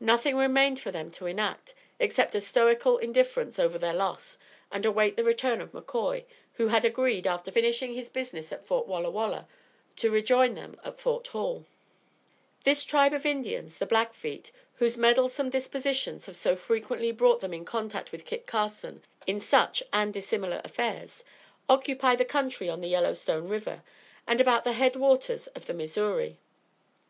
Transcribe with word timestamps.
Nothing 0.00 0.36
remained 0.36 0.78
for 0.80 0.90
them 0.90 1.10
to 1.12 1.24
enact, 1.24 1.72
except 1.98 2.34
a 2.34 2.42
stoical 2.42 2.98
indifference 2.98 3.58
over 3.58 3.78
their 3.78 3.94
loss 3.94 4.36
and 4.70 4.84
await 4.84 5.16
the 5.16 5.24
return 5.24 5.62
of 5.62 5.72
McCoy, 5.72 6.26
who 6.56 6.68
had 6.68 6.84
agreed, 6.84 7.26
after 7.26 7.50
finishing 7.50 7.94
his 7.94 8.10
business 8.10 8.52
at 8.52 8.66
Fort 8.66 8.86
Walla 8.86 9.08
Walla, 9.08 9.48
to 9.96 10.10
rejoin, 10.10 10.56
them 10.56 10.78
at 10.84 11.00
Fort 11.00 11.26
Hall. 11.28 11.64
[Footnote 12.64 12.64
12: 12.64 12.64
Corral, 12.64 12.64
a 12.64 12.64
barnyard.] 12.64 12.64
This 12.64 12.84
tribe 12.84 13.12
of 13.14 13.24
Indians, 13.24 13.78
the 13.78 13.86
Blackfeet, 13.86 14.52
whose 14.74 14.98
meddlesome 14.98 15.48
dispositions 15.48 16.26
have 16.26 16.36
so 16.36 16.54
frequently 16.54 17.10
brought 17.10 17.40
them 17.40 17.54
in 17.54 17.64
contact 17.64 18.12
with 18.12 18.26
Kit 18.26 18.46
Carson 18.46 19.02
in 19.26 19.40
such 19.40 19.82
and 19.90 20.12
dissimilar 20.12 20.60
affairs, 20.62 21.24
occupy 21.70 22.14
the 22.14 22.26
country 22.26 22.68
on 22.68 22.82
the 22.82 22.88
Yellow 22.90 23.14
Stone 23.14 23.48
River 23.48 23.82
and 24.26 24.38
about 24.38 24.64
the 24.64 24.74
head 24.74 24.96
waters 24.96 25.46
of 25.46 25.64
the 25.64 25.72
Missouri. 25.72 26.36